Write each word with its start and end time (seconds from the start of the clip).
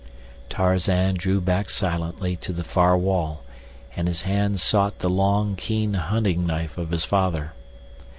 Tarzan 0.49 1.13
drew 1.13 1.39
back 1.39 1.69
silently 1.69 2.35
to 2.37 2.51
the 2.51 2.63
far 2.63 2.97
wall, 2.97 3.43
and 3.95 4.07
his 4.07 4.23
hand 4.23 4.59
sought 4.59 4.97
the 4.97 5.09
long, 5.11 5.55
keen 5.55 5.93
hunting 5.93 6.43
knife 6.47 6.75
of 6.75 6.89
his 6.89 7.05
father. 7.05 7.53